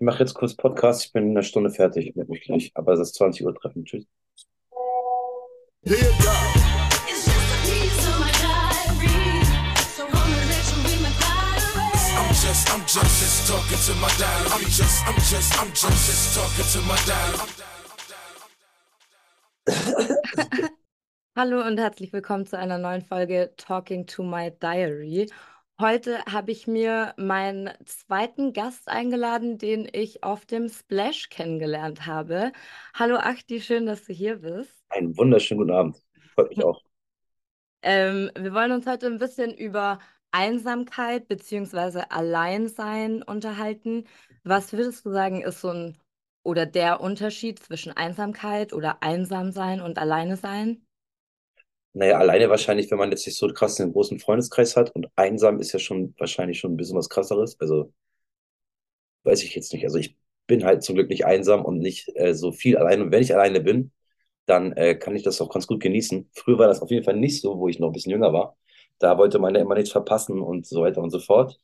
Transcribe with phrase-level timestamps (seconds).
[0.00, 1.04] Ich mache jetzt kurz Podcast.
[1.04, 2.06] Ich bin in einer Stunde fertig.
[2.06, 2.70] Ich mich gleich.
[2.72, 3.84] Aber es ist 20 Uhr treffen.
[3.84, 4.06] Tschüss.
[5.82, 9.44] It's just a piece of my diary.
[9.94, 11.84] So I'ma let you read my diary.
[12.16, 14.46] I'm just, I'm just, just talking to my dial.
[14.54, 17.36] I'm just, I'm just, I'm just, just talking to my dial.
[21.36, 25.28] Hallo und herzlich willkommen zu einer neuen Folge Talking to My Diary.
[25.80, 32.52] Heute habe ich mir meinen zweiten Gast eingeladen, den ich auf dem Splash kennengelernt habe.
[32.92, 34.74] Hallo Achti, schön, dass du hier bist.
[34.90, 36.02] Einen wunderschönen guten Abend.
[36.34, 36.82] Freut mich auch.
[37.80, 40.00] Ähm, wir wollen uns heute ein bisschen über
[40.32, 42.02] Einsamkeit bzw.
[42.10, 44.04] Alleinsein unterhalten.
[44.44, 45.96] Was würdest du sagen, ist so ein
[46.42, 50.86] oder der Unterschied zwischen Einsamkeit oder Einsamsein und Alleine sein?
[51.92, 55.60] Naja, alleine wahrscheinlich, wenn man jetzt nicht so krass einen großen Freundeskreis hat und einsam
[55.60, 57.58] ist ja schon wahrscheinlich schon ein bisschen was krasseres.
[57.60, 57.92] Also
[59.24, 59.84] weiß ich jetzt nicht.
[59.84, 60.16] Also ich
[60.46, 63.04] bin halt zum Glück nicht einsam und nicht äh, so viel alleine.
[63.04, 63.92] Und wenn ich alleine bin,
[64.46, 66.30] dann äh, kann ich das auch ganz gut genießen.
[66.34, 68.56] Früher war das auf jeden Fall nicht so, wo ich noch ein bisschen jünger war.
[68.98, 71.58] Da wollte man ja immer nichts verpassen und so weiter und so fort.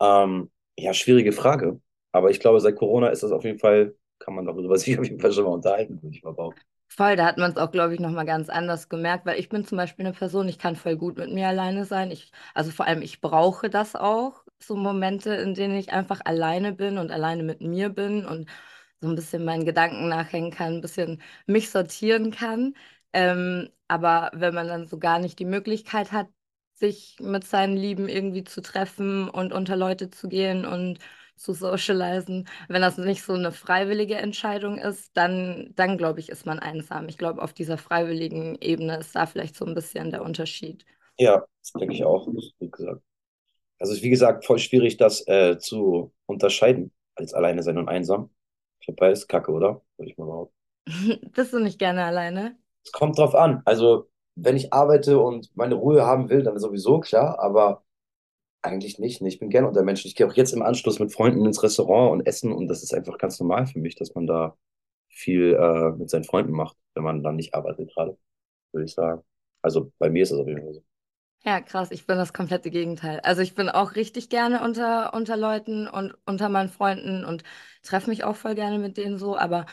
[0.00, 1.80] Ähm, ja, schwierige Frage.
[2.12, 5.04] Aber ich glaube, seit Corona ist das auf jeden Fall, kann man darüber sich auf
[5.06, 6.62] jeden Fall schon mal unterhalten, würde ich mal behaupten.
[6.98, 9.64] Voll, da hat man es auch, glaube ich, nochmal ganz anders gemerkt, weil ich bin
[9.64, 12.10] zum Beispiel eine Person, ich kann voll gut mit mir alleine sein.
[12.10, 16.72] Ich, also vor allem, ich brauche das auch, so Momente, in denen ich einfach alleine
[16.72, 18.48] bin und alleine mit mir bin und
[19.00, 22.74] so ein bisschen meinen Gedanken nachhängen kann, ein bisschen mich sortieren kann.
[23.12, 26.28] Ähm, aber wenn man dann so gar nicht die Möglichkeit hat,
[26.74, 30.98] sich mit seinen Lieben irgendwie zu treffen und unter Leute zu gehen und
[31.38, 36.46] zu socialisen, wenn das nicht so eine freiwillige Entscheidung ist, dann, dann glaube ich, ist
[36.46, 37.08] man einsam.
[37.08, 40.84] Ich glaube, auf dieser freiwilligen Ebene ist da vielleicht so ein bisschen der Unterschied.
[41.18, 43.02] Ja, das denke ich auch, gut gesagt.
[43.78, 48.30] Also wie gesagt, voll schwierig, das äh, zu unterscheiden, als alleine sein und einsam.
[48.80, 49.82] Ich glaube, beides Kacke, oder?
[49.96, 50.54] Würde ich mal behaupten.
[51.34, 52.56] Bist du nicht gerne alleine?
[52.84, 53.62] Es kommt drauf an.
[53.64, 57.84] Also, wenn ich arbeite und meine Ruhe haben will, dann sowieso klar, aber
[58.62, 59.22] eigentlich nicht.
[59.22, 60.08] Ich bin gerne unter Menschen.
[60.08, 62.94] Ich gehe auch jetzt im Anschluss mit Freunden ins Restaurant und essen und das ist
[62.94, 64.56] einfach ganz normal für mich, dass man da
[65.10, 68.18] viel äh, mit seinen Freunden macht, wenn man dann nicht arbeitet gerade,
[68.72, 69.22] würde ich sagen.
[69.62, 70.84] Also bei mir ist das auf jeden Fall so.
[71.44, 73.20] Ja, krass, ich bin das komplette Gegenteil.
[73.20, 77.42] Also ich bin auch richtig gerne unter, unter Leuten und unter meinen Freunden und
[77.82, 79.66] treffe mich auch voll gerne mit denen so, aber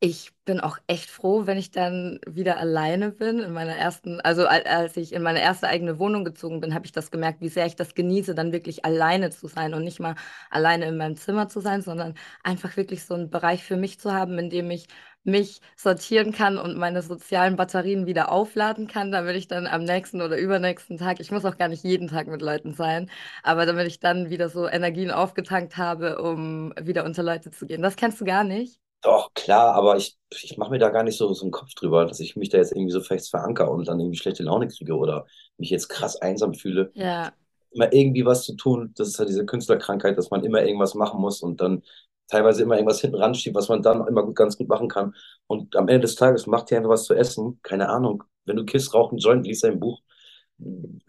[0.00, 3.40] ich bin auch echt froh, wenn ich dann wieder alleine bin.
[3.40, 6.86] In meiner ersten, also al- als ich in meine erste eigene Wohnung gezogen bin, habe
[6.86, 9.98] ich das gemerkt, wie sehr ich das genieße, dann wirklich alleine zu sein und nicht
[9.98, 10.14] mal
[10.50, 12.14] alleine in meinem Zimmer zu sein, sondern
[12.44, 14.86] einfach wirklich so einen Bereich für mich zu haben, in dem ich
[15.24, 20.22] mich sortieren kann und meine sozialen Batterien wieder aufladen kann, damit ich dann am nächsten
[20.22, 23.10] oder übernächsten Tag, ich muss auch gar nicht jeden Tag mit Leuten sein,
[23.42, 27.82] aber damit ich dann wieder so Energien aufgetankt habe, um wieder unter Leute zu gehen.
[27.82, 28.80] Das kennst du gar nicht?
[29.00, 32.04] Doch, klar, aber ich, ich mache mir da gar nicht so, so einen Kopf drüber,
[32.04, 34.96] dass ich mich da jetzt irgendwie so fest verankere und dann irgendwie schlechte Laune kriege
[34.96, 35.26] oder
[35.56, 36.90] mich jetzt krass einsam fühle.
[36.94, 37.32] Ja.
[37.70, 41.20] Immer irgendwie was zu tun, das ist halt diese Künstlerkrankheit, dass man immer irgendwas machen
[41.20, 41.82] muss und dann
[42.28, 45.14] teilweise immer irgendwas hinten ranschiebt, was man dann immer gut, ganz gut machen kann.
[45.46, 48.24] Und am Ende des Tages macht dir einfach was zu essen, keine Ahnung.
[48.44, 50.00] Wenn du kisst, rauch einen Joint, liest ein Buch.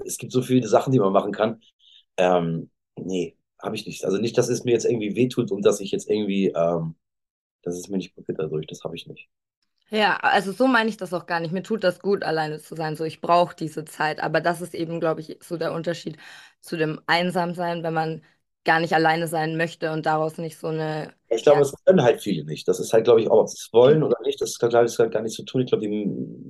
[0.06, 1.62] Es gibt so viele Sachen, die man machen kann.
[2.18, 4.06] Ähm, nee, habe ich nicht.
[4.06, 6.96] Also nicht, dass es mir jetzt irgendwie wehtut und dass ich jetzt irgendwie, ähm,
[7.64, 8.68] dass es mir nicht gut geht dadurch.
[8.68, 9.30] Das habe ich nicht.
[9.92, 11.52] Ja, also so meine ich das auch gar nicht.
[11.52, 12.96] Mir tut das gut, alleine zu sein.
[12.96, 14.20] So, ich brauche diese Zeit.
[14.20, 16.18] Aber das ist eben, glaube ich, so der Unterschied
[16.62, 18.24] zu dem Einsamsein, wenn man
[18.66, 22.02] gar nicht alleine sein möchte und daraus nicht so eine, Ich glaube, ja, das können
[22.02, 22.68] halt viele nicht.
[22.68, 24.98] Das ist halt, glaube ich, auch, ob sie es wollen oder nicht, das glaube ich,
[24.98, 25.62] halt gar nicht zu tun.
[25.62, 26.06] Ich glaube, die,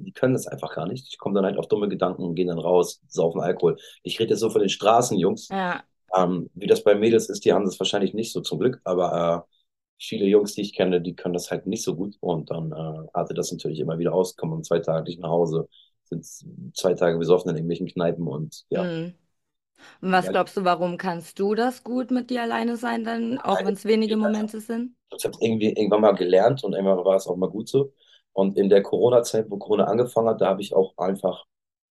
[0.05, 1.11] die können das einfach gar nicht.
[1.11, 3.77] Die kommen dann halt auf dumme Gedanken und gehen dann raus, saufen Alkohol.
[4.03, 5.49] Ich rede jetzt so von den Straßenjungs.
[5.49, 8.81] ja, Ähm, wie das bei Mädels ist, die haben das wahrscheinlich nicht so zum Glück,
[8.85, 9.58] aber äh,
[9.99, 13.07] viele Jungs, die ich kenne, die können das halt nicht so gut und dann äh,
[13.13, 15.69] artet das natürlich immer wieder aus, kommen zwei Tage nicht nach Hause,
[16.05, 16.25] sind
[16.75, 18.93] zwei Tage besoffen in irgendwelchen Kneipen und ja.
[20.01, 23.37] Und was Ja, glaubst du, warum kannst du das gut mit dir alleine sein, dann,
[23.39, 24.95] auch wenn es wenige Momente sind?
[25.17, 27.93] Ich habe es irgendwie irgendwann mal gelernt und irgendwann war es auch mal gut so.
[28.33, 31.45] Und in der Corona-Zeit, wo Corona angefangen hat, da habe ich auch einfach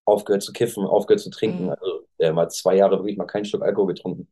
[0.05, 1.67] aufgehört zu kiffen, aufgehört zu trinken.
[1.67, 1.71] Mm.
[1.71, 4.29] Also äh, mal zwei Jahre wirklich mal keinen Schluck Alkohol getrunken.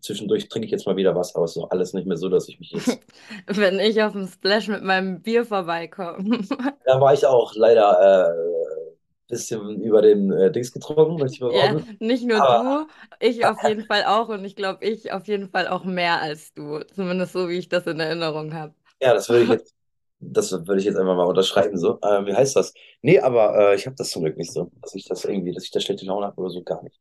[0.00, 2.28] Zwischendurch trinke ich jetzt mal wieder was, aber es ist doch alles nicht mehr so,
[2.28, 3.00] dass ich mich jetzt.
[3.46, 6.40] Wenn ich auf dem Splash mit meinem Bier vorbeikomme.
[6.84, 8.94] Da war ich auch leider äh,
[9.28, 12.86] bisschen über den äh, Dings getrunken, möchte ich mal Ja, nicht nur Aber du,
[13.20, 16.52] ich auf jeden Fall auch und ich glaube, ich auf jeden Fall auch mehr als
[16.54, 16.80] du.
[16.94, 18.74] Zumindest so, wie ich das in Erinnerung habe.
[19.00, 19.74] ja, das würde ich jetzt,
[20.20, 21.98] das würde ich jetzt einfach mal unterschreiben, so.
[22.02, 22.72] Ähm, wie heißt das?
[23.02, 25.64] Nee, aber äh, ich habe das zum Glück nicht so, dass ich das irgendwie, dass
[25.64, 27.00] ich da schlechte Laune habe oder so, gar nicht.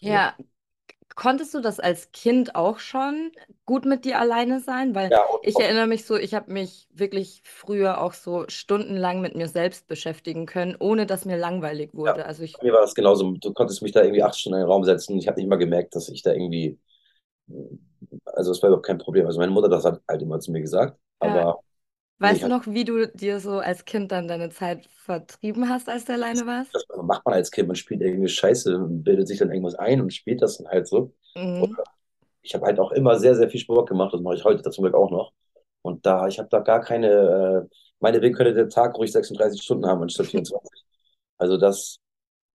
[0.00, 0.36] Ja,
[1.14, 3.32] konntest du das als Kind auch schon
[3.66, 4.94] gut mit dir alleine sein?
[4.94, 9.20] Weil Ja, und ich erinnere mich so, ich habe mich wirklich früher auch so stundenlang
[9.20, 12.26] mit mir selbst beschäftigen können, ohne dass mir langweilig ja, wurde.
[12.26, 13.32] Also ich, bei mir war das genauso.
[13.32, 15.18] Du konntest mich da irgendwie acht Stunden in den Raum setzen.
[15.18, 16.78] Ich habe nicht mal gemerkt, dass ich da irgendwie,
[18.24, 19.26] also es war überhaupt kein Problem.
[19.26, 21.60] Also meine Mutter das hat halt immer zu mir gesagt, ja, aber
[22.22, 26.04] weißt du noch, wie du dir so als Kind dann deine Zeit vertrieben hast, als
[26.04, 26.74] du alleine warst?
[26.74, 30.00] das macht man als Kind, man spielt irgendwie Scheiße und bildet sich dann irgendwas ein
[30.00, 31.12] und spielt das dann halt so.
[31.34, 31.76] Mhm.
[32.42, 34.12] ich habe halt auch immer sehr, sehr viel Sport gemacht.
[34.14, 35.32] Das mache ich heute zum Glück auch noch.
[35.82, 39.86] Und da, ich habe da gar keine, äh, meinetwegen könnte der Tag ruhig 36 Stunden
[39.86, 40.84] haben anstatt 24.
[41.38, 41.98] Also das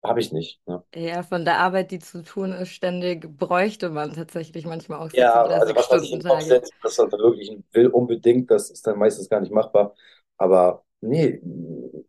[0.07, 0.62] habe ich nicht.
[0.68, 0.83] Ne?
[0.95, 5.44] Ja, von der Arbeit, die zu tun ist, ständig bräuchte man tatsächlich manchmal auch Ja,
[5.45, 6.44] also was man sich in Kopf 36-Stunden-Tage.
[6.44, 9.95] setzt, das verwirklichen will, unbedingt, das ist dann meistens gar nicht machbar.
[10.38, 11.42] Aber nee,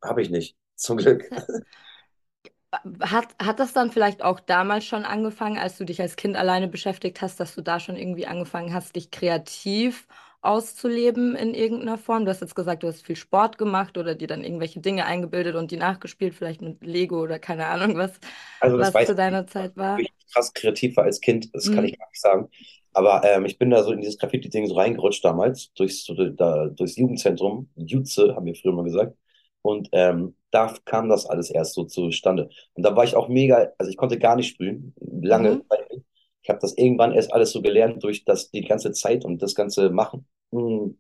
[0.03, 0.57] habe ich nicht.
[0.75, 1.31] Zum Glück.
[3.01, 6.69] Hat, hat das dann vielleicht auch damals schon angefangen, als du dich als Kind alleine
[6.69, 10.07] beschäftigt hast, dass du da schon irgendwie angefangen hast, dich kreativ
[10.43, 12.25] auszuleben in irgendeiner Form?
[12.25, 15.57] Du hast jetzt gesagt, du hast viel Sport gemacht oder dir dann irgendwelche Dinge eingebildet
[15.57, 18.19] und die nachgespielt, vielleicht mit Lego oder keine Ahnung, was,
[18.61, 20.01] Also das was zu ich deiner nicht, Zeit ob war.
[20.01, 21.87] ich krass kreativ war als Kind, das kann Mhm.
[21.87, 22.49] ich gar nicht sagen.
[22.93, 26.07] Aber ähm, ich bin da so in dieses Graffiti-Ding so reingerutscht damals, durchs,
[26.37, 29.17] da, durchs Jugendzentrum, Jutze, haben wir früher mal gesagt.
[29.63, 32.49] Und ähm, da kam das alles erst so zustande.
[32.75, 35.61] Und da war ich auch mega, also ich konnte gar nicht sprühen, lange.
[35.61, 35.78] Mhm.
[36.49, 39.55] Ich habe das irgendwann erst alles so gelernt durch das, die ganze Zeit und das
[39.55, 40.27] ganze Machen.
[40.53, 40.99] Hm,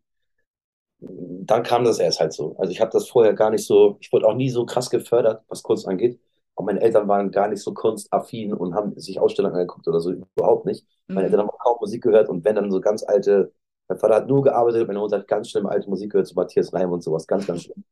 [1.00, 2.56] dann kam das erst halt so.
[2.58, 5.44] Also ich habe das vorher gar nicht so, ich wurde auch nie so krass gefördert,
[5.48, 6.20] was Kunst angeht.
[6.54, 10.10] Und meine Eltern waren gar nicht so kunstaffin und haben sich Ausstellungen angeguckt oder so,
[10.36, 10.86] überhaupt nicht.
[11.14, 11.42] Meine Eltern Mhm.
[11.42, 13.52] haben auch kaum Musik gehört und wenn dann so ganz alte,
[13.88, 16.72] mein Vater hat nur gearbeitet, meine Mutter hat ganz schlimm alte Musik gehört, so Matthias
[16.72, 17.84] Reim und sowas, ganz, ganz schlimm.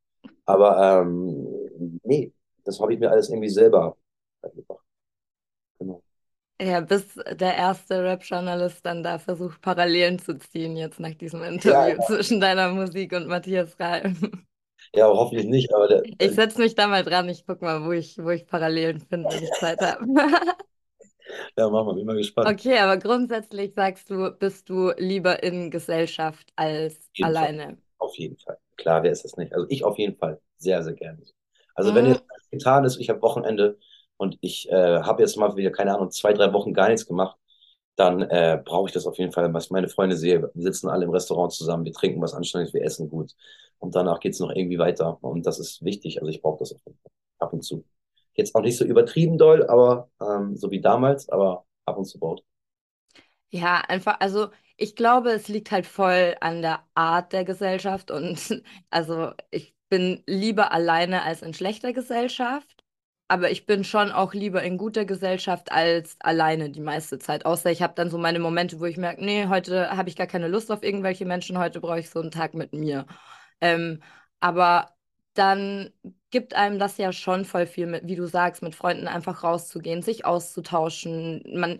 [0.46, 2.32] Aber ähm, nee,
[2.64, 3.96] das habe ich mir alles irgendwie selber
[4.42, 4.85] beigebracht.
[6.60, 11.98] Ja, bis der erste Rap-Journalist dann da versucht, Parallelen zu ziehen, jetzt nach diesem Interview
[11.98, 14.46] ja, zwischen deiner Musik und Matthias Reim.
[14.94, 17.92] ja, hoffentlich nicht, aber der, Ich setze mich da mal dran, ich guck mal, wo
[17.92, 20.06] ich, wo ich Parallelen finde, wenn ich Zeit habe.
[21.56, 22.58] ja, machen wir, bin mal gespannt.
[22.58, 27.50] Okay, aber grundsätzlich sagst du, bist du lieber in Gesellschaft als Auf Fall.
[27.50, 27.78] alleine.
[27.98, 28.58] Auf jeden Fall.
[28.76, 29.52] Klar, wer ist das nicht?
[29.54, 30.40] Also ich auf jeden Fall.
[30.58, 31.22] Sehr, sehr gerne.
[31.74, 32.06] Also wenn Mhm.
[32.06, 33.78] jetzt getan ist, ich habe Wochenende
[34.16, 37.36] und ich äh, habe jetzt mal wieder, keine Ahnung, zwei, drei Wochen gar nichts gemacht,
[37.96, 40.42] dann äh, brauche ich das auf jeden Fall, was ich meine Freunde sehe.
[40.54, 43.32] Wir sitzen alle im Restaurant zusammen, wir trinken was Anständiges, wir essen gut.
[43.78, 45.18] Und danach geht es noch irgendwie weiter.
[45.22, 46.20] Und das ist wichtig.
[46.20, 47.12] Also ich brauche das auf jeden Fall.
[47.38, 47.84] Ab und zu.
[48.34, 52.18] Jetzt auch nicht so übertrieben doll, aber ähm, so wie damals, aber ab und zu
[52.18, 52.42] braucht.
[53.50, 58.62] Ja, einfach, also ich glaube, es liegt halt voll an der Art der Gesellschaft und
[58.90, 62.75] also ich bin lieber alleine als in schlechter Gesellschaft,
[63.28, 67.44] aber ich bin schon auch lieber in guter Gesellschaft als alleine die meiste Zeit.
[67.46, 70.26] Außer ich habe dann so meine Momente, wo ich merke, nee, heute habe ich gar
[70.28, 73.06] keine Lust auf irgendwelche Menschen, heute brauche ich so einen Tag mit mir.
[73.60, 74.02] Ähm,
[74.40, 74.94] aber
[75.34, 75.90] dann
[76.30, 80.02] gibt einem das ja schon voll viel mit, wie du sagst, mit Freunden einfach rauszugehen,
[80.02, 81.42] sich auszutauschen.
[81.54, 81.78] Man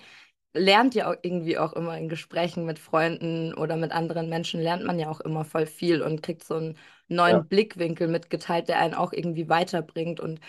[0.55, 4.85] lernt ja auch irgendwie auch immer in Gesprächen mit Freunden oder mit anderen Menschen, lernt
[4.85, 6.79] man ja auch immer voll viel und kriegt so einen
[7.27, 7.47] Ja.
[7.47, 10.41] neuen Blickwinkel mitgeteilt, der einen auch irgendwie weiterbringt und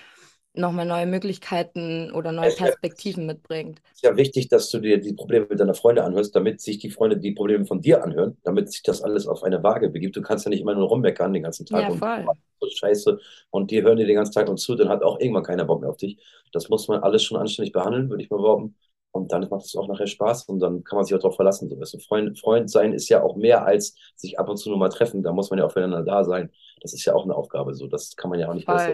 [0.57, 3.81] nochmal neue Möglichkeiten oder neue Es ja, Perspektiven mitbringt.
[3.93, 6.91] ist ja wichtig, dass du dir die Probleme mit deiner Freunde anhörst, damit sich die
[6.91, 10.15] Freunde die Probleme von dir anhören, damit sich das alles auf eine Waage begibt.
[10.15, 12.33] Du kannst ja nicht immer nur rummeckern den ganzen Tag Ja, und voll.
[12.61, 15.43] so Scheiße und die hören dir den ganzen Tag und zu, dann hat auch irgendwann
[15.43, 16.19] keiner Bock mehr auf dich.
[16.51, 18.75] Das muss man alles schon anständig behandeln, würde ich mal behaupten.
[19.11, 21.69] Und dann macht es auch nachher Spaß und dann kann man sich auch darauf verlassen.
[21.69, 24.69] So, weißt du, Freund, Freund sein ist ja auch mehr als sich ab und zu
[24.69, 25.23] nur mal treffen.
[25.23, 26.51] Da muss man ja auch füreinander da sein.
[26.81, 27.73] Das ist ja auch eine Aufgabe.
[27.73, 28.93] So, das kann man ja auch nicht besser.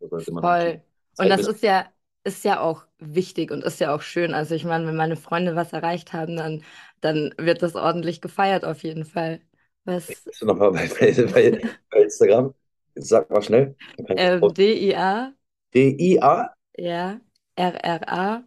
[0.00, 0.82] Voll, die voll.
[1.18, 1.86] Und das ist ja,
[2.24, 4.34] ist ja auch wichtig und ist ja auch schön.
[4.34, 6.62] Also ich meine, wenn meine Freunde was erreicht haben, dann,
[7.00, 9.40] dann wird das ordentlich gefeiert auf jeden Fall.
[9.84, 12.54] Was, Bist du nochmal bei, bei, bei, Instagram?
[12.94, 13.74] Sag mal schnell.
[14.16, 15.32] Ähm, D-I-A,
[15.74, 16.54] D-I-A?
[16.76, 17.20] ja,
[17.56, 18.44] R-R-A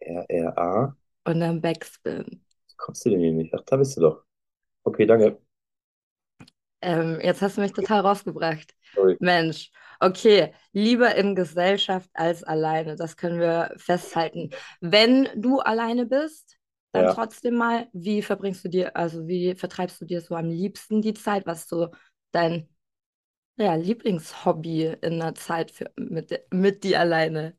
[0.00, 0.94] R-R-A?
[1.24, 2.44] und dann Backspin.
[2.76, 3.54] Kommst du denn hier nicht?
[3.54, 4.24] Ach, da bist du doch.
[4.84, 5.38] Okay, danke.
[6.82, 8.74] Ähm, jetzt hast du mich total rausgebracht.
[8.94, 9.16] Sorry.
[9.20, 14.50] Mensch, okay, lieber in Gesellschaft als alleine, das können wir festhalten.
[14.80, 16.58] Wenn du alleine bist,
[16.92, 17.08] dann Ja.
[17.08, 21.14] trotzdem mal, wie verbringst du dir, also wie vertreibst du dir so am liebsten die
[21.14, 21.46] Zeit?
[21.46, 21.88] Was ist so
[22.32, 22.68] dein,
[23.58, 27.56] ja, Lieblingshobby in der Zeit für, mit, mit dir alleine?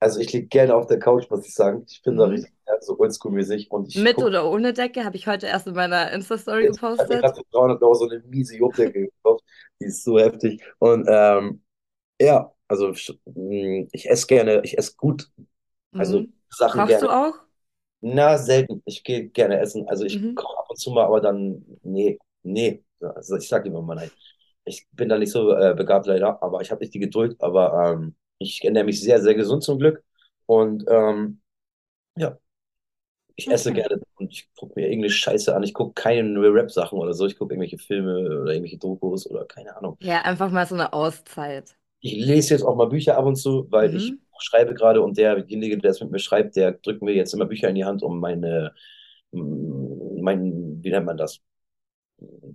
[0.00, 1.84] Also ich liege gerne auf der Couch, muss ich sagen.
[1.88, 2.26] Ich bin da Mhm.
[2.26, 5.74] richtig ja, so oldschool-mäßig ich Mit gucke oder ohne Decke, habe ich heute erst in
[5.74, 7.20] meiner Insta-Story ich gepostet.
[7.20, 9.44] gerade für 300 Euro so eine miese Jobdecke gekauft.
[9.80, 10.62] Die ist so heftig.
[10.78, 11.62] Und ähm,
[12.20, 12.90] ja, also
[13.26, 15.30] mh, ich esse gerne, ich esse gut,
[15.96, 16.32] also Mhm.
[16.50, 17.10] Sachen Kochst du gerne.
[17.10, 17.34] auch?
[18.02, 18.82] Na, selten.
[18.86, 19.88] Ich gehe gerne essen.
[19.88, 20.36] Also ich Mhm.
[20.36, 22.84] koche ab und zu mal, aber dann, nee, nee.
[23.00, 24.12] Also ich sage immer mal nein.
[24.64, 27.36] Ich bin da nicht so äh, begabt leider, aber ich habe nicht die Geduld.
[27.40, 30.04] Aber ähm, ich ernähre mich sehr, sehr gesund zum Glück.
[30.46, 31.40] Und ähm,
[32.16, 32.38] ja,
[33.36, 33.74] ich esse Okay.
[33.74, 35.62] gerne und ich gucke mir irgendeine Scheiße an.
[35.62, 37.26] Ich gucke keine Rap-Sachen oder so.
[37.26, 39.98] Ich gucke irgendwelche Filme oder irgendwelche Dokus oder keine Ahnung.
[40.00, 41.76] Ja, einfach mal so eine Auszeit.
[42.00, 44.26] Ich lese jetzt auch mal Bücher ab und zu, weil ich Mhm.
[44.38, 47.68] schreibe gerade und derjenige, der es mit mir schreibt, der drückt mir jetzt immer Bücher
[47.68, 48.74] in die Hand, um meine,
[49.32, 51.40] mein, wie nennt man das?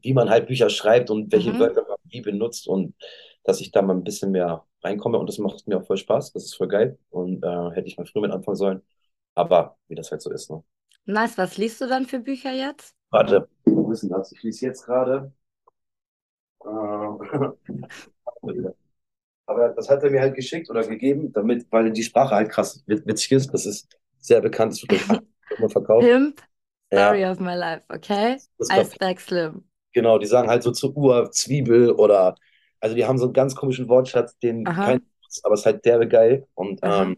[0.02, 1.60] Wie man halt Bücher schreibt und welche Mhm.
[1.60, 2.96] Wörter man wie benutzt und
[3.44, 6.34] dass ich da mal ein bisschen mehr reinkomme und das macht mir auch voll Spaß.
[6.34, 8.82] Das ist voll geil und äh, hätte ich mal früher mit anfangen sollen.
[9.36, 10.64] Aber wie das halt so ist, ne?
[11.06, 11.38] Nice.
[11.38, 12.96] Was liest du dann für Bücher jetzt?
[13.10, 14.32] Warte, wo ist denn das?
[14.34, 15.32] Ich lese jetzt gerade.
[16.66, 16.68] Äh,
[19.46, 22.84] Aber das hat er mir halt geschickt oder gegeben, damit, weil die Sprache halt krass
[22.88, 23.54] wit- witzig ist.
[23.54, 25.26] Das ist sehr bekannt, das wird durch 80
[25.60, 26.12] Euro verkauft.
[26.12, 26.42] Pimp,
[26.92, 28.40] Ja, Story of My Life, okay?
[28.70, 29.66] Iceberg Slim.
[29.94, 32.36] Genau, die sagen halt so zur Uhr Zwiebel oder,
[32.80, 35.00] also die haben so einen ganz komischen Wortschatz, den Aha, kein,
[35.44, 36.48] aber es ist halt derbe geil.
[36.54, 37.18] Und ähm,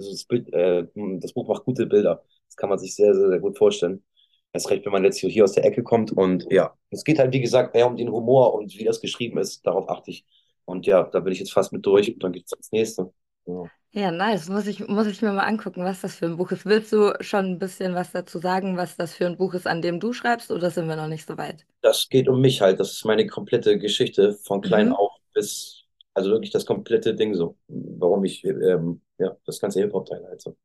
[0.00, 0.86] dieses Bild, äh,
[1.20, 2.24] das Buch macht gute Bilder.
[2.48, 4.04] Das kann man sich sehr, sehr, sehr gut vorstellen.
[4.52, 6.12] Erst recht, wenn man jetzt hier aus der Ecke kommt.
[6.12, 9.38] Und ja, es geht halt, wie gesagt, eher um den Humor und wie das geschrieben
[9.38, 9.66] ist.
[9.66, 10.26] Darauf achte ich.
[10.64, 13.12] Und ja, da bin ich jetzt fast mit durch und dann geht's ans nächste.
[13.46, 13.70] Ja.
[13.92, 14.48] Ja, nice.
[14.48, 16.66] Muss ich, muss ich mir mal angucken, was das für ein Buch ist.
[16.66, 19.82] Willst du schon ein bisschen was dazu sagen, was das für ein Buch ist, an
[19.82, 21.66] dem du schreibst, oder sind wir noch nicht so weit?
[21.82, 22.80] Das geht um mich halt.
[22.80, 24.92] Das ist meine komplette Geschichte von klein Mhm.
[24.92, 25.85] auf bis,
[26.16, 27.56] also wirklich das komplette Ding so.
[27.68, 30.56] Warum ich, ähm, ja, das ganze Hip-Hop-Teil halt so.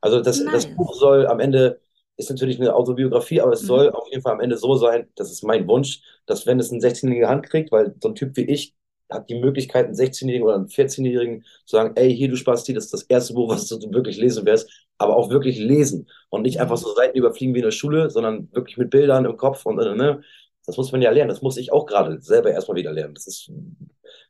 [0.00, 0.74] Also das, das Nice.
[0.74, 1.80] Buch soll am Ende,
[2.16, 3.66] ist natürlich eine Autobiografie, aber es Mhm.
[3.66, 6.70] soll auf jeden Fall am Ende so sein, das ist mein Wunsch, dass wenn es
[6.70, 8.74] ein 16-Jähriger in die Hand kriegt, weil so ein Typ wie ich
[9.10, 12.84] hat die Möglichkeit, einen 16-Jährigen oder einen 14-Jährigen zu sagen, ey, hier, du Spasti, das
[12.84, 16.60] ist das erste Buch, was du wirklich lesen wirst, aber auch wirklich lesen und nicht
[16.60, 16.78] einfach Mhm.
[16.78, 19.94] so Seiten überfliegen wie in der Schule, sondern wirklich mit Bildern im Kopf und, äh,
[19.96, 20.22] ne,
[20.70, 21.28] das muss man ja lernen.
[21.28, 23.14] Das muss ich auch gerade selber erstmal wieder lernen.
[23.14, 23.50] Das ist,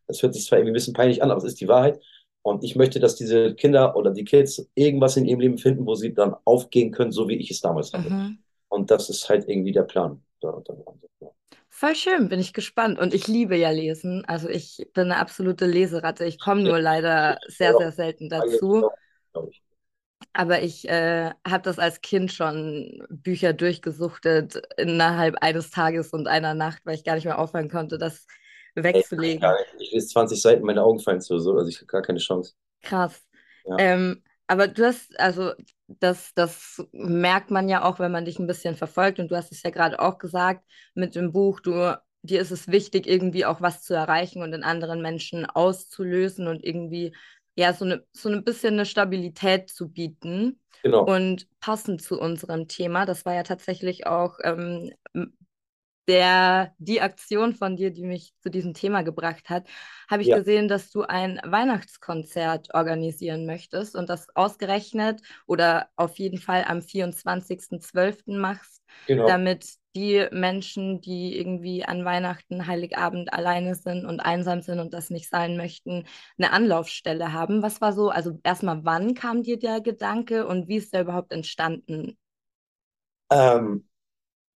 [0.07, 2.01] das hört sich zwar irgendwie ein bisschen peinlich an, aber es ist die Wahrheit.
[2.43, 5.95] Und ich möchte, dass diese Kinder oder die Kids irgendwas in ihrem Leben finden, wo
[5.95, 8.09] sie dann aufgehen können, so wie ich es damals hatte.
[8.09, 8.39] Mhm.
[8.69, 10.23] Und das ist halt irgendwie der Plan.
[11.69, 12.99] Voll schön, bin ich gespannt.
[12.99, 14.25] Und ich liebe ja Lesen.
[14.27, 16.25] Also ich bin eine absolute Leseratte.
[16.25, 18.89] Ich komme nur leider sehr, sehr selten dazu.
[20.33, 20.41] Ich.
[20.41, 26.55] Aber ich äh, habe das als Kind schon Bücher durchgesuchtet innerhalb eines Tages und einer
[26.55, 28.27] Nacht, weil ich gar nicht mehr aufhören konnte, das
[28.75, 29.41] wegzulegen.
[29.41, 29.75] nicht.
[29.81, 32.55] Ich lese 20 Seiten, meine Augen fallen zu, so, also ich habe gar keine Chance.
[32.83, 33.23] Krass.
[33.65, 33.77] Ja.
[33.79, 35.53] Ähm, aber du hast, also
[35.87, 39.19] das, das merkt man ja auch, wenn man dich ein bisschen verfolgt.
[39.19, 42.69] Und du hast es ja gerade auch gesagt mit dem Buch, du, dir ist es
[42.69, 47.15] wichtig, irgendwie auch was zu erreichen und in anderen Menschen auszulösen und irgendwie
[47.57, 50.61] ja so eine, so ein bisschen eine Stabilität zu bieten.
[50.85, 51.05] Genau.
[51.05, 54.93] Und passend zu unserem Thema, das war ja tatsächlich auch ähm,
[56.09, 59.69] der, die Aktion von dir, die mich zu diesem Thema gebracht hat,
[60.11, 60.35] habe ich Ja.
[60.35, 66.83] gesehen, dass du ein Weihnachtskonzert organisieren möchtest und das ausgerechnet oder auf jeden Fall am
[66.83, 68.39] 24.12.
[68.39, 69.25] machst, Genau.
[69.25, 69.67] damit
[69.97, 75.29] die Menschen, die irgendwie an Weihnachten, Heiligabend alleine sind und einsam sind und das nicht
[75.31, 76.05] sein möchten,
[76.39, 77.63] eine Anlaufstelle haben.
[77.63, 81.33] Was war so, also erstmal, wann kam dir der Gedanke und wie ist der überhaupt
[81.33, 82.17] entstanden?
[83.31, 83.85] Ähm,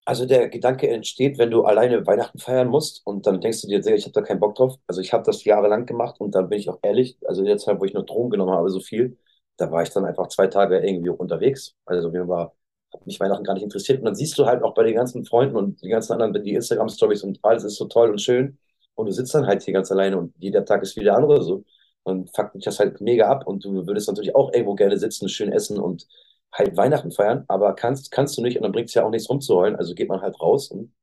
[0.07, 3.81] also der Gedanke entsteht, wenn du alleine Weihnachten feiern musst und dann denkst du dir,
[3.95, 4.76] ich habe da keinen Bock drauf.
[4.87, 7.59] Also ich habe das jahrelang gemacht und dann bin ich auch ehrlich, also in der
[7.59, 9.19] Zeit, wo ich noch Drogen genommen habe, so viel,
[9.59, 11.76] da war ich dann einfach zwei Tage irgendwie unterwegs.
[11.87, 12.55] Also mir war,
[12.95, 14.01] hat mich Weihnachten gar nicht interessiert.
[14.01, 16.55] Und dann siehst du halt auch bei den ganzen Freunden und den ganzen anderen, die
[16.55, 18.59] Instagram-Stories und alles ist so toll und schön.
[18.95, 21.43] Und du sitzt dann halt hier ganz alleine und jeder Tag ist wie der andere
[21.43, 21.65] so.
[22.05, 25.29] Und fuckt dich das halt mega ab und du würdest natürlich auch irgendwo gerne sitzen,
[25.29, 26.07] schön essen und
[26.53, 29.29] halt Weihnachten feiern, aber kannst, kannst du nicht und dann bringt es ja auch nichts
[29.29, 29.77] rumzuheulen.
[29.77, 30.95] Also geht man halt raus und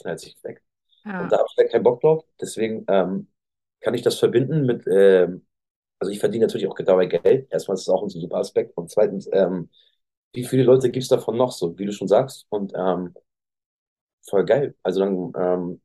[0.00, 0.62] knallt sich weg.
[1.16, 1.32] Und Ja.
[1.32, 2.24] da habe ich halt keinen Bock drauf.
[2.40, 3.28] Deswegen ähm,
[3.80, 5.46] kann ich das verbinden mit, ähm,
[5.98, 7.48] also ich verdiene natürlich auch dabei Geld.
[7.52, 8.76] Erstmal ist es auch ein super Aspekt.
[8.76, 9.70] Und zweitens, ähm,
[10.34, 12.46] wie viele Leute gibt es davon noch so, wie du schon sagst?
[12.50, 13.14] Und ähm,
[14.28, 14.74] voll geil.
[14.82, 15.80] Also dann, ähm,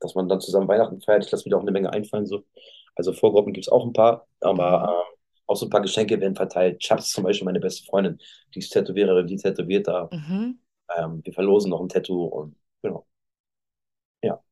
[0.00, 2.26] dass man dann zusammen Weihnachten feiert, ich lasse mir da auch eine Menge einfallen.
[2.26, 2.44] So.
[2.96, 6.36] Also Vorgruppen gibt es auch ein paar, aber ähm, auch so ein paar Geschenke werden
[6.36, 6.80] verteilt.
[6.80, 8.20] Chaps zum Beispiel, meine beste Freundin,
[8.54, 10.12] die ist Tätowiererin, die tätowiert da.
[10.12, 10.58] Mhm.
[10.96, 13.06] Ähm, wir verlosen noch ein Tattoo und genau.
[14.22, 14.42] Ja,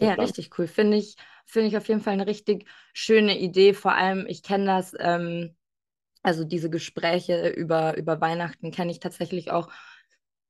[0.00, 0.14] Ja, Plan.
[0.14, 0.66] richtig cool.
[0.66, 3.74] Finde ich, finde ich auf jeden Fall eine richtig schöne Idee.
[3.74, 5.54] Vor allem, ich kenne das, ähm,
[6.22, 9.70] also diese Gespräche über, über Weihnachten kenne ich tatsächlich auch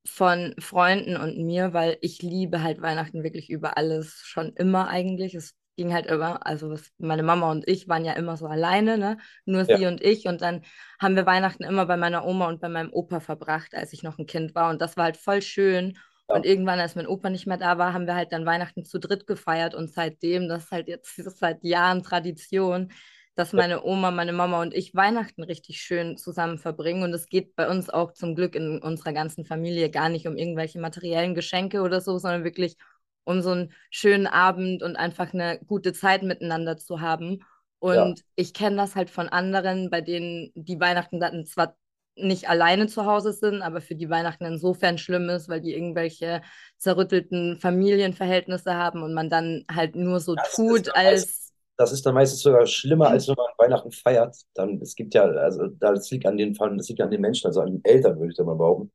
[0.07, 5.35] von Freunden und mir, weil ich liebe halt Weihnachten wirklich über alles schon immer eigentlich.
[5.35, 8.99] Es ging halt immer, also es, meine Mama und ich waren ja immer so alleine,
[8.99, 9.19] ne?
[9.45, 10.27] Nur Ja, sie und ich.
[10.27, 10.62] Und dann
[10.99, 14.19] haben wir Weihnachten immer bei meiner Oma und bei meinem Opa verbracht, als ich noch
[14.19, 14.71] ein Kind war.
[14.71, 15.99] Und das war halt voll schön.
[16.29, 18.85] ja, Und irgendwann, als mein Opa nicht mehr da war, haben wir halt dann Weihnachten
[18.85, 19.75] zu dritt gefeiert.
[19.75, 22.93] Und seitdem, das ist halt jetzt das ist seit Jahren Tradition,
[23.35, 27.03] dass ja, meine Oma, meine Mama und ich Weihnachten richtig schön zusammen verbringen.
[27.03, 30.37] Und es geht bei uns auch zum Glück in unserer ganzen Familie gar nicht um
[30.37, 32.77] irgendwelche materiellen Geschenke oder so, sondern wirklich
[33.25, 37.39] um so einen schönen Abend und einfach eine gute Zeit miteinander zu haben.
[37.83, 38.03] ja.
[38.03, 41.77] Und ich kenne das halt von anderen, bei denen die Weihnachten dann zwar
[42.17, 46.43] nicht alleine zu Hause sind, aber für die Weihnachten insofern schlimm ist, weil die irgendwelche
[46.77, 51.39] zerrüttelten Familienverhältnisse haben und man dann halt nur so Das tut, als
[51.81, 54.37] das ist dann meistens sogar schlimmer, als wenn man Weihnachten feiert.
[54.55, 57.63] Dann, es gibt ja, also das liegt an den das liegt an den Menschen, also
[57.63, 58.93] an den Eltern, würde ich da mal behaupten.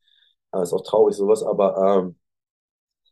[0.52, 2.16] Aber ist auch traurig, sowas, aber ähm,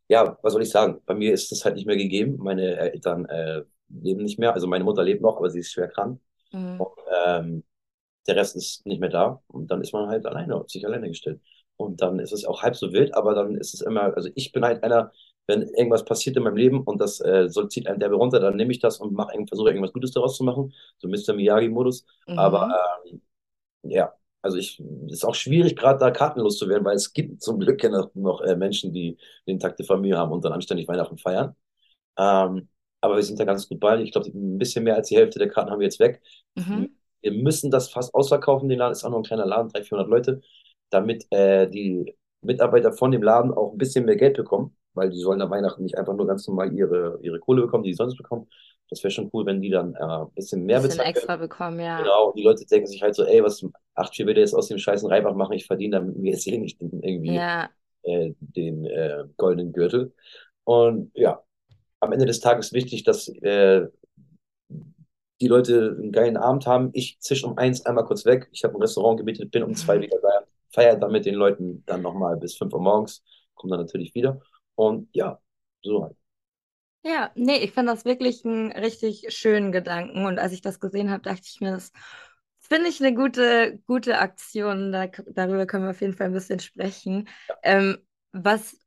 [0.10, 1.02] ja, was soll ich sagen?
[1.06, 2.38] Bei mir ist das halt nicht mehr gegeben.
[2.38, 4.54] Meine Eltern äh, leben nicht mehr.
[4.54, 6.20] Also meine Mutter lebt noch, aber sie ist schwer krank.
[6.52, 6.80] Mhm.
[6.80, 7.64] Und, ähm,
[8.28, 9.42] der Rest ist nicht mehr da.
[9.48, 11.42] Und dann ist man halt alleine, auf sich alleine gestellt.
[11.78, 14.52] Und dann ist es auch halb so wild, aber dann ist es immer, also ich
[14.52, 15.12] bin halt einer,
[15.48, 18.56] wenn irgendwas passiert in meinem Leben und das äh, so zieht einen derbe runter, dann
[18.56, 20.74] nehme ich das und mache versuche irgendwas Gutes daraus zu machen.
[21.00, 21.34] So Mr.
[21.34, 22.06] Miyagi-Modus.
[22.36, 22.80] Aber Mhm.
[23.06, 23.22] ähm,
[23.84, 27.42] ja, also ich, es ist auch schwierig, gerade da kartenlos zu werden, weil es gibt
[27.42, 30.88] zum Glück ja noch, noch äh, Menschen, die eine intakte Familie haben und dann anständig
[30.88, 31.56] Weihnachten feiern.
[32.18, 32.70] Ähm,
[33.02, 34.02] aber wir sind da ganz gut bei.
[34.02, 36.22] Ich glaube, ein bisschen mehr als die Hälfte der Karten haben wir jetzt weg.
[36.56, 36.88] Mhm.
[37.22, 38.70] Wir müssen das fast ausverkaufen.
[38.70, 40.42] Den Laden ist auch noch ein kleiner Laden, 300, 400 Leute,
[40.90, 45.20] damit äh, die Mitarbeiter von dem Laden auch ein bisschen mehr Geld bekommen, weil die
[45.20, 48.18] sollen an Weihnachten nicht einfach nur ganz normal ihre, ihre Kohle bekommen, die sie sonst
[48.18, 48.48] bekommen.
[48.90, 51.80] Das wäre schon cool, wenn die dann äh, ein bisschen mehr Bisschen bezahlen extra bekommen,
[51.80, 51.98] ja.
[52.00, 54.54] Genau, und die Leute denken sich halt so, ey, was acht, vier will der jetzt
[54.54, 57.70] aus dem scheißen Reibach machen, ich verdiene damit mir jetzt eh nicht irgendwie Ja,
[58.04, 60.14] äh, den äh, goldenen Gürtel.
[60.64, 61.42] Und ja,
[62.00, 63.88] am Ende des Tages ist wichtig, dass äh,
[65.42, 66.90] die Leute einen geilen Abend haben.
[66.94, 68.50] Ich zisch um eins einmal kurz weg.
[68.52, 71.84] Ich habe ein Restaurant gemietet, bin um zwei wieder da, feiere dann mit den Leuten
[71.86, 73.24] dann nochmal bis fünf Uhr morgens,
[73.56, 74.40] komme dann natürlich wieder.
[74.76, 75.40] Und ja,
[75.82, 76.18] so halt.
[77.06, 80.26] Ja, nee, ich finde das wirklich einen richtig schönen Gedanken.
[80.26, 81.92] Und als ich das gesehen habe, dachte ich mir, das
[82.60, 84.92] finde ich eine gute, gute Aktion.
[84.94, 87.28] Da, darüber können wir auf jeden Fall ein bisschen sprechen.
[87.62, 87.98] Ähm,
[88.32, 88.78] was,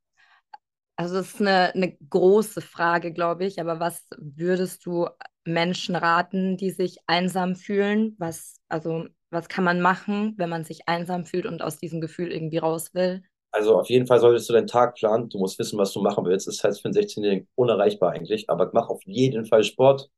[0.96, 5.08] also das ist eine, eine große Frage, glaube ich, aber was würdest du
[5.44, 8.14] Menschen raten, die sich einsam fühlen?
[8.18, 12.32] Was, also, was kann man machen, wenn man sich einsam fühlt und aus diesem Gefühl
[12.32, 13.22] irgendwie raus will?
[13.50, 15.28] Also auf jeden Fall solltest du deinen Tag planen.
[15.30, 16.46] Du musst wissen, was du machen willst.
[16.46, 18.50] Das heißt für einen 16-Jährigen unerreichbar eigentlich.
[18.50, 20.10] Aber mach auf jeden Fall Sport,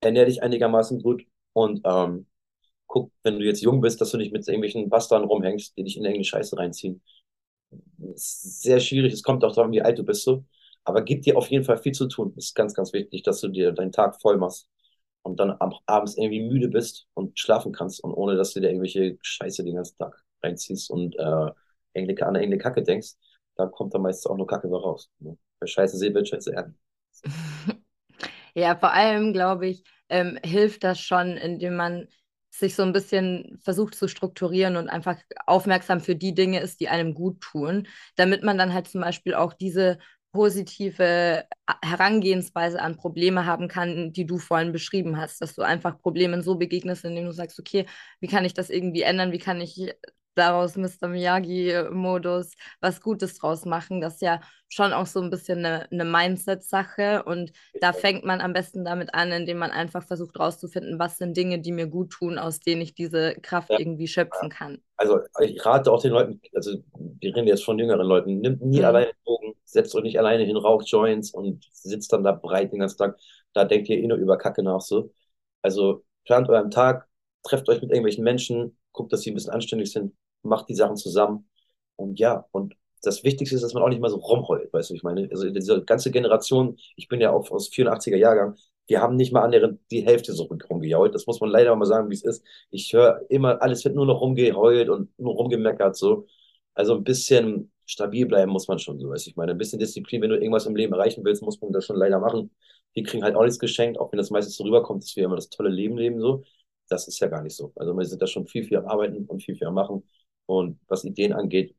[0.00, 1.24] ernähr dich einigermaßen gut
[1.54, 2.26] und ähm,
[2.88, 5.96] guck, wenn du jetzt jung bist, dass du nicht mit irgendwelchen Bastarden rumhängst, die dich
[5.96, 7.02] in irgendeine Scheiße reinziehen.
[8.14, 9.12] ist sehr schwierig.
[9.12, 10.44] Es kommt auch daran, wie alt du bist so.
[10.84, 12.34] Aber gib dir auf jeden Fall viel zu tun.
[12.36, 14.68] Ist ganz, ganz wichtig, dass du dir deinen Tag voll machst
[15.22, 18.68] und dann ab, abends irgendwie müde bist und schlafen kannst und ohne, dass du dir
[18.68, 21.50] irgendwelche Scheiße den ganzen Tag reinziehst und äh,
[21.94, 23.12] irgendeine, an irgendeine Kacke denkst.
[23.56, 25.10] Da kommt dann meistens auch nur Kacke raus.
[25.20, 25.36] Ne?
[25.60, 26.78] Wer Scheiße sehen will, Scheiße ernten.
[28.56, 32.06] Ja, vor allem, glaube ich, ähm, hilft das schon, indem man
[32.50, 36.88] sich so ein bisschen versucht zu strukturieren und einfach aufmerksam für die Dinge ist, die
[36.88, 39.98] einem gut tun, damit man dann halt zum Beispiel auch diese
[40.32, 41.44] positive
[41.82, 46.56] Herangehensweise an Probleme haben kann, die du vorhin beschrieben hast, dass du einfach Problemen so
[46.56, 47.86] begegnest, indem du sagst, okay,
[48.20, 49.92] wie kann ich das irgendwie ändern, wie kann ich
[50.34, 51.08] daraus Mr.
[51.08, 54.00] Miyagi-Modus was Gutes draus machen.
[54.00, 57.24] Das ist ja schon auch so ein bisschen eine, eine Mindset-Sache.
[57.24, 61.36] Und da fängt man am besten damit an, indem man einfach versucht rauszufinden, was sind
[61.36, 63.78] Dinge, die mir gut tun, aus denen ich diese Kraft Ja.
[63.78, 64.82] irgendwie schöpfen kann.
[64.96, 68.78] Also ich rate auch den Leuten, also wir reden jetzt von jüngeren Leuten, nimmt nie
[68.78, 68.84] Mhm.
[68.84, 72.78] alleine Drogen, setzt euch nicht alleine hin, raucht Joints und sitzt dann da breit den
[72.80, 73.18] ganzen Tag.
[73.54, 75.12] Da denkt ihr eh nur über Kacke nach so.
[75.62, 77.08] Also plant euren Tag,
[77.42, 80.96] trefft euch mit irgendwelchen Menschen, guckt, dass sie ein bisschen anständig sind, macht die Sachen
[80.96, 81.48] zusammen.
[81.96, 84.94] Und ja, und das Wichtigste ist, dass man auch nicht mal so rumheult, weißt du,
[84.94, 89.16] ich meine, also diese ganze Generation, ich bin ja auch aus 84er Jahrgang, wir haben
[89.16, 91.14] nicht mal annähernd die Hälfte so rumgejault.
[91.14, 92.44] Das muss man leider mal sagen, wie es ist.
[92.70, 96.26] Ich höre immer, alles wird nur noch rumgeheult und nur rumgemeckert, so.
[96.74, 99.52] Also ein bisschen stabil bleiben muss man schon, so weiß ich meine.
[99.52, 102.18] Ein bisschen Disziplin, wenn du irgendwas im Leben erreichen willst, muss man das schon leider
[102.18, 102.50] machen.
[102.96, 105.36] Die kriegen halt auch nichts geschenkt, auch wenn das meistens so rüberkommt, dass wir immer
[105.36, 106.42] das tolle Leben leben, so.
[106.88, 107.72] Das ist ja gar nicht so.
[107.76, 110.02] Also wir sind da schon viel, viel am Arbeiten und viel, viel am Machen.
[110.46, 111.74] Und was Ideen angeht,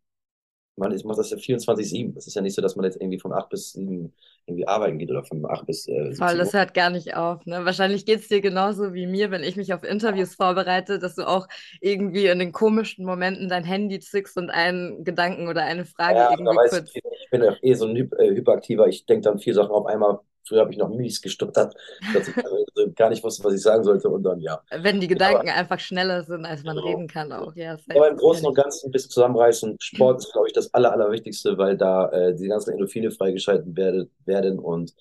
[0.77, 2.13] man ist, macht das ja 24-7.
[2.15, 4.13] Das ist ja nicht so, dass man jetzt irgendwie von 8 bis 7
[4.45, 7.45] irgendwie arbeiten geht oder von 8 bis äh, Voll, 17 das hört gar nicht auf.
[7.45, 7.65] Ne?
[7.65, 11.27] Wahrscheinlich geht es dir genauso wie mir, wenn ich mich auf Interviews vorbereite, dass du
[11.27, 11.47] auch
[11.81, 16.31] irgendwie in den komischen Momenten dein Handy zückst und einen Gedanken oder eine Frage Ja,
[16.31, 16.91] irgendwie kurz.
[16.93, 18.87] ich, ich bin ja eh so ein Hy äh, Hyperaktiver.
[18.87, 21.75] Ich denke dann vier Sachen auf einmal, früher habe ich noch mies gestottert,
[22.11, 24.09] dass ich also gar nicht wusste, was ich sagen sollte.
[24.09, 24.61] Und dann, ja.
[24.69, 26.85] Wenn die Gedanken einfach schneller sind, als man Genau.
[26.85, 27.55] reden kann auch.
[27.55, 29.77] Ja, Aber im Großen und Ganzen ein bisschen zusammenreißen.
[29.79, 34.09] Sport ist, glaube ich, das Aller, Allerwichtigste, weil da äh, die ganzen Endorphine freigeschaltet werde,
[34.25, 34.93] werden und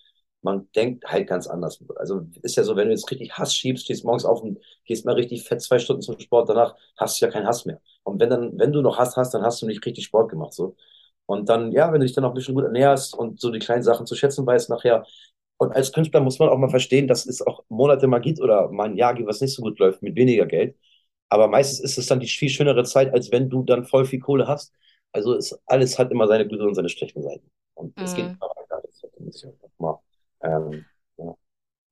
[0.43, 1.83] man denkt halt ganz anders.
[1.97, 5.07] Also ist ja so, wenn du jetzt richtig Hass schiebst, stehst morgens auf und gehst
[5.07, 7.81] mal richtig fett zwei Stunden zum Sport, danach hast du ja keinen Hass mehr.
[8.05, 10.53] Und wenn dann, wenn du noch Hass hast, dann hast du nicht richtig Sport gemacht,
[10.53, 10.77] so.
[11.27, 13.59] Und dann, ja, wenn du dich dann auch ein bisschen gut ernährst und so die
[13.59, 15.07] kleinen Sachen zu schätzen weißt nachher.
[15.59, 18.71] Und als Künstler muss man auch mal verstehen, dass es auch Monate mal gibt oder
[18.71, 20.77] mal ein Jahr gibt, was nicht so gut läuft, mit weniger Geld.
[21.29, 24.21] Aber meistens ist es dann die viel schönere Zeit, als wenn du dann voll viel
[24.21, 24.73] Kohle hast.
[25.13, 27.51] Also ist, alles hat immer seine guten und seine schlechten Seiten.
[27.75, 28.41] Und es geht Mhm.
[28.41, 28.83] immer weiter.
[29.79, 30.01] Mal,
[30.43, 30.87] ähm,
[31.19, 31.35] ja.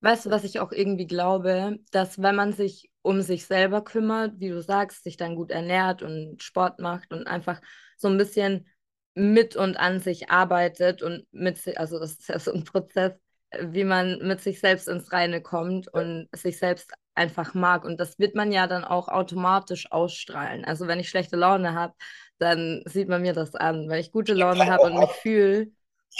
[0.01, 4.41] Weißt du, was ich auch irgendwie glaube, dass wenn man sich um sich selber kümmert,
[4.41, 7.61] wie du sagst, sich dann gut ernährt und Sport macht und einfach
[7.97, 8.69] so ein bisschen
[9.15, 13.13] mit und an sich arbeitet und mit, si- also das ist ja so ein Prozess,
[13.61, 17.85] wie man mit sich selbst ins Reine kommt und sich selbst einfach mag.
[17.85, 20.65] Und das wird man ja dann auch automatisch ausstrahlen.
[20.65, 21.95] Also wenn ich schlechte Laune habe,
[22.39, 23.89] dann sieht man mir das an.
[23.89, 25.71] Wenn ich gute Laune habe und mich fühle,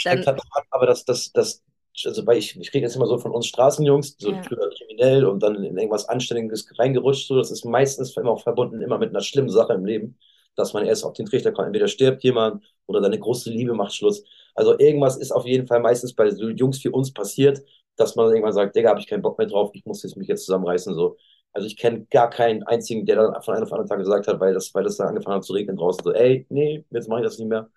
[0.09, 1.63] dann halt an, aber das, das, das,
[2.05, 4.49] also weil ich, ich rede jetzt immer so von uns Straßenjungs, so Ja.
[4.77, 8.97] kriminell und dann in irgendwas Anständiges reingerutscht, so, das ist meistens immer auch verbunden immer
[8.97, 10.17] mit einer schlimmen Sache im Leben,
[10.55, 13.93] dass man erst auf den Trichter kommt, entweder stirbt jemand oder deine große Liebe macht
[13.95, 14.23] Schluss.
[14.55, 17.61] Also irgendwas ist auf jeden Fall meistens bei so Jungs wie uns passiert,
[17.95, 20.27] dass man irgendwann sagt, Digga, habe ich keinen Bock mehr drauf, ich muss jetzt mich
[20.27, 21.17] jetzt zusammenreißen, so.
[21.53, 24.27] Also ich kenne gar keinen einzigen, der dann von einem auf den anderen Tag gesagt
[24.27, 27.07] hat, weil das, weil das dann angefangen hat zu regnen draußen, so, ey, nee, jetzt
[27.07, 27.69] mache ich das nicht mehr.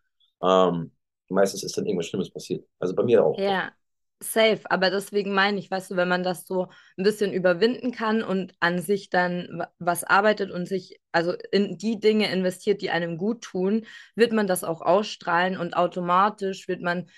[0.42, 0.92] Ähm,
[1.28, 2.66] meistens ist dann irgendwas Schlimmes passiert.
[2.78, 3.38] Also bei mir auch.
[3.38, 3.70] Ja,
[4.20, 4.60] safe.
[4.70, 8.54] Aber deswegen meine ich, weißt du, wenn man das so ein bisschen überwinden kann und
[8.60, 13.18] an sich dann wa- was arbeitet und sich also in die Dinge investiert, die einem
[13.18, 17.08] gut tun, wird man das auch ausstrahlen und automatisch wird man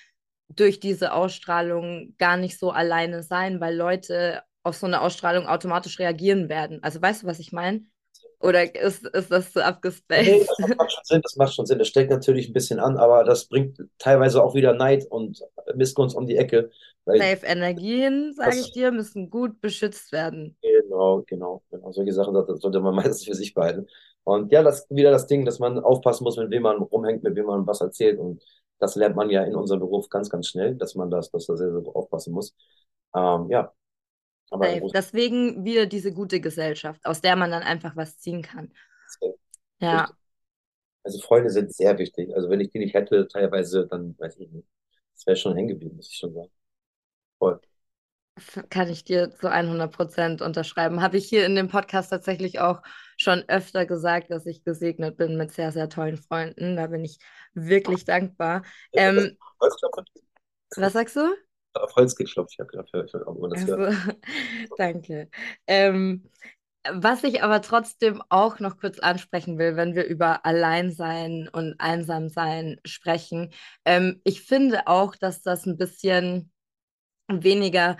[0.48, 5.98] durch diese Ausstrahlung gar nicht so alleine sein, weil Leute auf so eine Ausstrahlung automatisch
[5.98, 6.82] reagieren werden.
[6.82, 7.84] Also weißt du, was ich meine?
[8.40, 9.64] Oder ist, ist das zu
[10.14, 10.48] Nee, abgespaced?
[10.58, 11.78] das macht schon Sinn, das macht schon Sinn.
[11.78, 16.16] Das steckt natürlich ein bisschen an, aber das bringt teilweise auch wieder Neid und Missgunst
[16.16, 16.70] um die Ecke.
[17.16, 20.56] Safe Energien, sage ich dir, müssen gut beschützt werden.
[20.62, 21.92] genau, genau, genau.
[21.92, 23.86] Solche Sachen sollte man meistens für sich behalten.
[24.24, 27.22] Und ja, das ist wieder das Ding, dass man aufpassen muss, mit wem man rumhängt,
[27.22, 28.18] mit wem man was erzählt.
[28.18, 28.42] Und
[28.78, 31.56] das lernt man ja in unserem Beruf ganz, ganz schnell, dass man das, dass da
[31.56, 32.54] sehr, sehr aufpassen muss.
[33.14, 33.72] Ähm, ja.
[34.94, 38.72] Deswegen wieder diese gute Gesellschaft, aus der man dann einfach was ziehen kann.
[39.80, 40.08] Ja,
[41.04, 42.34] Also Freunde sind sehr wichtig.
[42.34, 44.68] Also wenn ich die nicht hätte, teilweise, dann weiß ich nicht.
[45.14, 46.50] Das wäre schon hängen geblieben, muss ich schon sagen.
[47.38, 47.60] Voll.
[48.70, 51.02] kann ich dir zu 100% unterschreiben.
[51.02, 52.82] Habe ich hier in dem Podcast tatsächlich auch
[53.16, 56.76] schon öfter gesagt, dass ich gesegnet bin mit sehr, sehr tollen Freunden.
[56.76, 57.18] Da bin ich
[57.54, 58.62] wirklich dankbar.
[58.92, 59.36] Ähm,
[60.76, 61.47] was sagst du?
[61.74, 63.94] Auf Holz geklopft, ich habe gedacht, ich hab auch das gehört.
[63.94, 64.12] Also,
[64.76, 65.28] danke.
[65.66, 66.28] Ähm,
[66.90, 72.80] was ich aber trotzdem auch noch kurz ansprechen will, wenn wir über Alleinsein und Einsamsein
[72.84, 73.52] sprechen,
[73.84, 76.50] ähm, ich finde auch, dass das ein bisschen
[77.28, 77.96] weniger,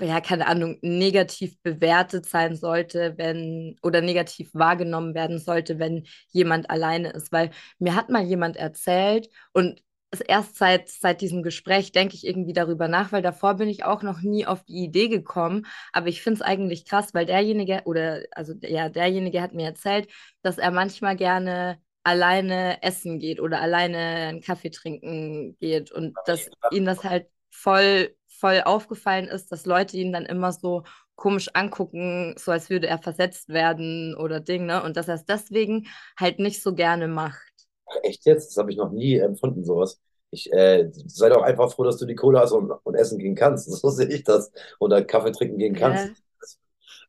[0.00, 6.70] ja, keine Ahnung, negativ bewertet sein sollte, wenn, oder negativ wahrgenommen werden sollte, wenn jemand
[6.70, 7.32] alleine ist.
[7.32, 9.82] Weil mir hat mal jemand erzählt und
[10.26, 14.02] erst seit, seit diesem Gespräch denke ich irgendwie darüber nach, weil davor bin ich auch
[14.02, 15.66] noch nie auf die Idee gekommen.
[15.92, 20.08] Aber ich finde es eigentlich krass, weil derjenige, oder also ja, derjenige hat mir erzählt,
[20.42, 26.50] dass er manchmal gerne alleine essen geht oder alleine einen Kaffee trinken geht und dass
[26.72, 32.34] ihm das halt voll, voll aufgefallen ist, dass Leute ihn dann immer so komisch angucken,
[32.38, 34.82] so als würde er versetzt werden oder Ding, ne?
[34.82, 35.86] Und dass er es deswegen
[36.18, 37.49] halt nicht so gerne macht.
[37.90, 38.50] Ach, echt jetzt?
[38.50, 40.00] Das habe ich noch nie empfunden, sowas.
[40.30, 43.34] Ich äh, sei doch einfach froh, dass du die Kohle hast und, und essen gehen
[43.34, 43.68] kannst.
[43.80, 44.52] So sehe ich das.
[44.78, 46.06] Oder Kaffee trinken gehen kannst.
[46.06, 46.12] Ja.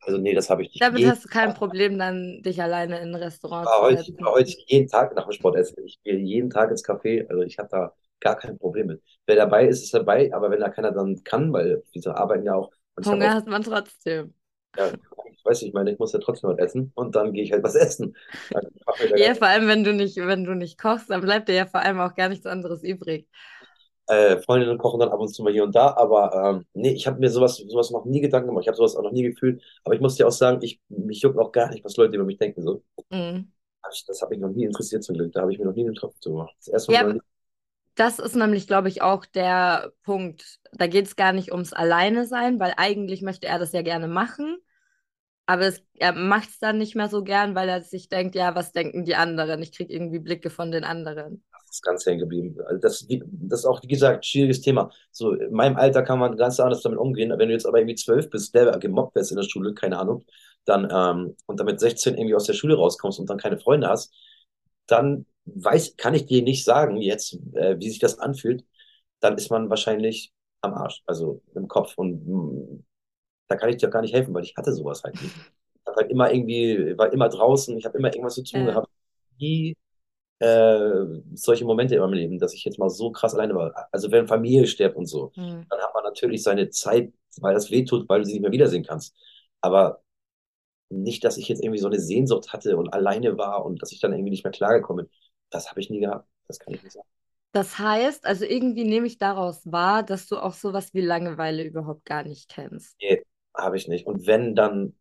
[0.03, 0.81] Also nee, das habe ich nicht.
[0.81, 4.25] Damit hast du kein Problem, dann dich alleine in ein Restaurant war zu setzen.
[4.25, 5.75] heute jeden Tag nach dem Sport essen.
[5.85, 7.27] Ich gehe jeden Tag ins Café.
[7.29, 9.01] Also ich habe da gar kein Problem mit.
[9.27, 10.33] Wer dabei ist, ist dabei.
[10.33, 12.71] Aber wenn da keiner dann kann, weil diese arbeiten ja auch.
[13.05, 14.33] Hunger auch hat man trotzdem.
[14.77, 14.93] Ja,
[15.31, 17.63] ich weiß, ich meine, ich muss ja trotzdem was essen und dann gehe ich halt
[17.63, 18.15] was essen.
[18.53, 21.65] Ich Ja, vor allem, wenn du nicht, wenn du nicht kochst, dann bleibt dir ja
[21.67, 23.27] vor allem auch gar nichts anderes übrig.
[24.07, 27.07] äh, Freundinnen kochen dann ab und zu mal hier und da, aber ähm, nee, ich
[27.07, 28.63] habe mir sowas, sowas noch nie Gedanken gemacht.
[28.63, 29.61] Ich habe sowas auch noch nie gefühlt.
[29.83, 32.25] Aber ich muss dir auch sagen, ich, mich juckt auch gar nicht, was Leute über
[32.25, 32.61] mich denken.
[32.63, 32.83] So.
[33.11, 33.51] Mhm.
[33.93, 35.31] Ich- Das hat mich noch nie interessiert zum Glück.
[35.33, 36.55] Da habe ich mir noch nie einen Tropfen zu gemacht.
[36.57, 37.21] Das erste Ja, Mal.
[37.95, 40.59] Das ist nämlich, glaube ich, auch der Punkt.
[40.71, 44.07] Da geht es gar nicht ums Alleine sein, weil eigentlich möchte er das ja gerne
[44.07, 44.57] machen.
[45.45, 48.55] Aber es, er macht es dann nicht mehr so gern, weil er sich denkt, ja,
[48.55, 49.61] was denken die anderen?
[49.61, 51.43] Ich kriege irgendwie Blicke von den anderen.
[51.69, 52.57] ist ganz hängen geblieben.
[52.65, 54.91] Also das, das ist auch, wie gesagt, ein schwieriges Thema.
[55.11, 57.31] So, in meinem Alter kann man ganz anders damit umgehen.
[57.37, 60.23] Wenn du jetzt aber irgendwie zwölf bist, der gemobbt wirst in der Schule, keine Ahnung,
[60.65, 64.13] dann, ähm, und damit 16 irgendwie aus der Schule rauskommst und dann keine Freunde hast,
[64.87, 68.65] dann weiß, kann ich dir nicht sagen jetzt, äh, wie sich das anfühlt.
[69.21, 71.97] Dann ist man wahrscheinlich am Arsch, also im Kopf.
[71.97, 72.79] Und mh,
[73.47, 75.37] da kann ich dir gar nicht helfen, weil ich hatte sowas halt nicht.
[75.37, 78.89] Ich hab halt immer irgendwie, war immer draußen, ich habe immer irgendwas zu tun gehabt.
[79.39, 79.75] Nie
[80.39, 83.87] äh, solche Momente in meinem Leben, dass ich jetzt mal so krass alleine war.
[83.91, 85.61] Also wenn Familie stirbt und so, Hm.
[85.69, 88.83] dann hat man natürlich seine Zeit, weil das wehtut, weil du sie nicht mehr wiedersehen
[88.85, 89.15] kannst.
[89.61, 90.01] Aber
[90.89, 93.99] nicht, dass ich jetzt irgendwie so eine Sehnsucht hatte und alleine war und dass ich
[93.99, 95.13] dann irgendwie nicht mehr klargekommen bin.
[95.51, 96.27] Das habe ich nie gehabt.
[96.47, 97.07] Das kann ich nicht sagen.
[97.53, 102.05] Das heißt, also irgendwie nehme ich daraus wahr, dass du auch sowas wie Langeweile überhaupt
[102.05, 102.97] gar nicht kennst.
[103.01, 103.21] Nee,
[103.55, 104.05] habe ich nicht.
[104.07, 104.95] Und wenn, dann,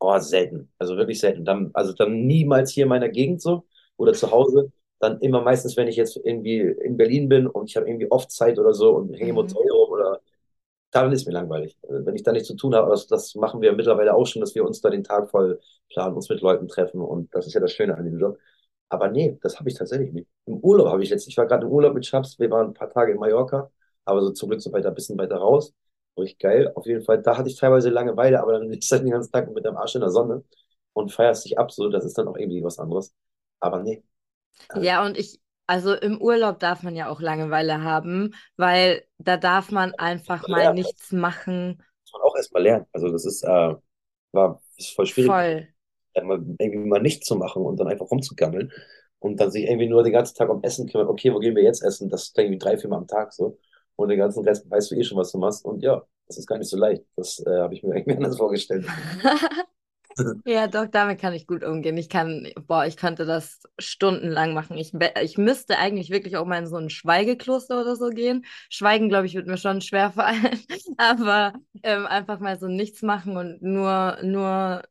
[0.00, 0.72] oh, selten.
[0.78, 1.44] Also wirklich selten.
[1.44, 4.72] Dann, also dann niemals hier in meiner Gegend so oder zu Hause.
[5.00, 8.30] Dann immer meistens, wenn ich jetzt irgendwie in Berlin bin und ich habe irgendwie oft
[8.30, 9.36] Zeit oder so und hänge im Mhm.
[9.36, 10.20] Hotel rum oder
[10.92, 11.78] dann ist mir langweilig.
[11.88, 14.40] Also Wenn ich da nichts zu tun habe, das, das machen wir mittlerweile auch schon,
[14.40, 17.54] dass wir uns da den Tag voll planen, uns mit Leuten treffen und das ist
[17.54, 18.38] ja das Schöne an dem Job.
[18.88, 20.28] Aber nee, das habe ich tatsächlich nicht.
[20.46, 22.74] Im Urlaub habe ich jetzt, ich war gerade im Urlaub mit Schabs, wir waren ein
[22.74, 23.70] paar Tage in Mallorca,
[24.04, 25.74] aber so zum Glück so weiter, ein bisschen weiter raus.
[26.18, 27.22] Richtig geil, auf jeden Fall.
[27.22, 29.94] Da hatte ich teilweise Langeweile, aber dann ist halt den ganzen Tag mit dem Arsch
[29.94, 30.44] in der Sonne
[30.94, 33.14] und feierst dich ab, so, das ist dann auch irgendwie was anderes.
[33.60, 34.02] Aber nee,
[34.72, 39.70] Ja, und ich, also im Urlaub darf man ja auch Langeweile haben, weil da darf
[39.70, 40.72] man einfach mal Ja.
[40.72, 41.82] nichts machen.
[42.04, 42.86] muss man auch erstmal lernen.
[42.92, 43.74] Also das ist, äh,
[44.32, 45.36] war, ist voll schwierig.
[45.36, 45.68] Voll.
[46.24, 48.72] Mal, irgendwie mal nichts zu machen und dann einfach rumzugammeln
[49.20, 51.08] und dann sich irgendwie nur den ganzen Tag um Essen kümmern.
[51.08, 52.08] Okay, wo gehen wir jetzt essen?
[52.08, 53.58] Das ist irgendwie drei, vier Mal am Tag so.
[53.96, 55.64] Und den ganzen Rest weißt du eh schon, was du machst.
[55.64, 57.02] Und ja, das ist gar nicht so leicht.
[57.16, 58.86] Das äh, habe ich mir irgendwie anders vorgestellt.
[60.44, 61.96] Ja, doch, damit kann ich gut umgehen.
[61.96, 64.76] Ich kann, boah, ich könnte das stundenlang machen.
[64.76, 68.44] Ich, ich müsste eigentlich wirklich auch mal in so ein Schweigekloster oder so gehen.
[68.68, 70.58] Schweigen, glaube ich, wird mir schon schwer fallen.
[70.96, 71.52] Aber
[71.82, 74.82] ähm, einfach mal so nichts machen und nur, nur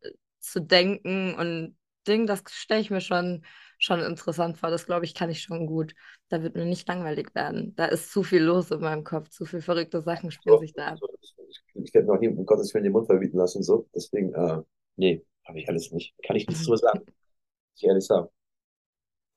[0.52, 3.46] zu denken und Ding, das stelle ich mir schon,
[3.80, 4.70] schon interessant vor.
[4.70, 5.94] Das, glaube ich, kann ich schon gut.
[6.30, 7.76] Da wird mir nicht langweilig werden.
[7.76, 9.30] Da ist zu viel los in meinem Kopf.
[9.30, 11.00] Zu viele verrückte Sachen spielen sich da ab.
[11.50, 13.88] Ich, ich werde noch nie um Gottes Willen den Mund verbieten lassen und so.
[13.94, 14.62] Deswegen, äh,
[14.96, 16.16] nee, habe ich alles nicht.
[16.24, 17.02] Kann ich nichts drüber sagen.
[17.80, 18.28] Ich ehrlich sagen.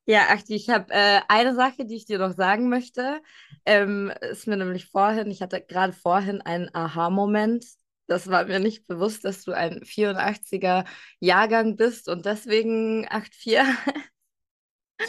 [0.07, 3.21] Ja, Achti, ich habe äh, eine Sache, die ich dir noch sagen möchte.
[3.65, 7.65] Ähm, ist mir nämlich vorhin, ich hatte gerade vorhin einen Aha-Moment.
[8.11, 10.85] Das war mir nicht bewusst, dass du ein 84er
[11.21, 13.61] Jahrgang bist und deswegen 84.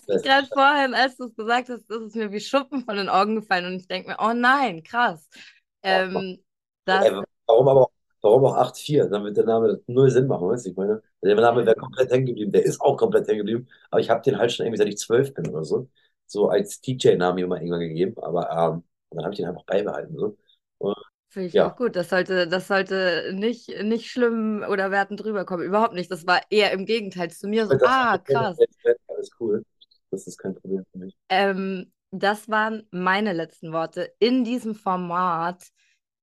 [0.05, 3.09] Das Gerade vorhin, als du es gesagt hast, ist es mir wie Schuppen von den
[3.09, 5.27] Augen gefallen und ich denke mir, oh nein, krass.
[5.81, 6.43] Ähm,
[6.85, 7.11] das, Ey,
[7.47, 9.07] warum aber auch, warum auch 8-4?
[9.09, 10.69] Dann wird der Name null Sinn machen, weißt du?
[10.69, 12.51] Ich meine, der Name wäre komplett hängen geblieben.
[12.51, 13.67] Der ist auch komplett hängen geblieben.
[13.89, 15.89] Aber ich habe den halt schon irgendwie, seit ich zwölf bin oder so,
[16.27, 18.15] so als DJ-Name mal irgendwann gegeben.
[18.21, 20.15] Aber ähm, dann habe ich den einfach beibehalten.
[20.15, 20.37] So.
[20.77, 20.95] Und,
[21.31, 21.71] Finde ich Ja.
[21.71, 21.95] auch gut.
[21.95, 25.65] Das sollte, das sollte nicht, nicht schlimm oder wertend rüberkommen.
[25.65, 26.11] Überhaupt nicht.
[26.11, 28.57] Das war eher im Gegenteil zu mir so, das ah, krass.
[29.07, 29.63] Alles cool.
[30.11, 31.15] Das ist kein Problem für mich.
[31.29, 34.13] Ähm, das waren meine letzten Worte.
[34.19, 35.63] In diesem Format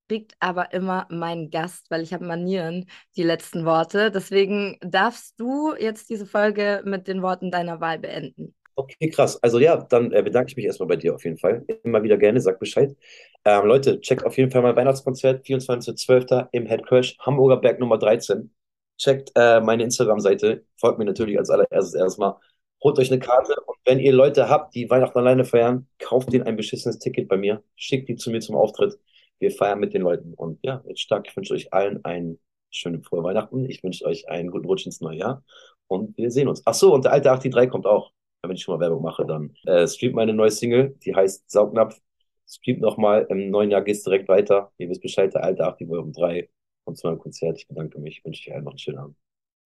[0.08, 2.84] kriegt aber immer mein Gast, weil ich habe Manieren,
[3.16, 4.10] die letzten Worte.
[4.10, 8.54] Deswegen darfst du jetzt diese Folge mit den Worten deiner Wahl beenden.
[8.78, 9.42] Okay, krass.
[9.42, 11.64] Also ja, dann äh, bedanke ich mich erstmal bei dir auf jeden Fall.
[11.82, 12.96] Immer wieder gerne, sag Bescheid.
[13.44, 16.48] Ähm, Leute, checkt auf jeden Fall mein Weihnachtskonzert, 24.12.
[16.52, 18.54] im Headcrash, Hamburger Berg Nummer 13.
[18.96, 22.36] Checkt äh, meine Instagram-Seite, folgt mir natürlich als allererstes erstmal.
[22.84, 26.44] Holt euch eine Karte und wenn ihr Leute habt, die Weihnachten alleine feiern, kauft denen
[26.46, 28.96] ein beschissenes Ticket bei mir, schickt die zu mir zum Auftritt.
[29.40, 30.34] Wir feiern mit den Leuten.
[30.34, 31.26] Und ja, jetzt stark.
[31.28, 32.38] Ich wünsche euch allen ein
[32.70, 33.64] schöne frohe Weihnachten.
[33.68, 35.42] Ich wünsche euch einen guten Rutsch ins neue Jahr.
[35.88, 36.62] Und wir sehen uns.
[36.64, 38.12] Ach so, und der alte 83 kommt auch.
[38.42, 42.00] Wenn ich schon mal Werbung mache, dann äh, streamt meine neue Single, die heißt Saugnapf.
[42.46, 43.26] Streamt nochmal.
[43.30, 44.72] Im neuen Jahr geht's direkt weiter.
[44.78, 46.48] Ihr wisst Bescheid, der alte 80 Euro um drei.
[46.84, 47.58] Und zu meinem Konzert.
[47.58, 48.24] Ich bedanke mich.
[48.24, 49.16] Wünsche euch allen noch einen schönen Abend.